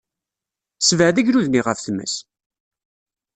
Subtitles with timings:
[0.79, 2.15] Ssebɛed agrud-nni ɣef tmes!